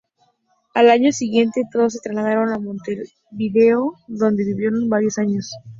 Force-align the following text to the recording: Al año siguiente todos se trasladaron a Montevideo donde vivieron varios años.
Al 0.73 0.89
año 0.89 1.11
siguiente 1.11 1.61
todos 1.71 1.93
se 1.93 1.99
trasladaron 1.99 2.51
a 2.53 2.57
Montevideo 2.57 3.93
donde 4.07 4.45
vivieron 4.45 4.89
varios 4.89 5.19
años. 5.19 5.51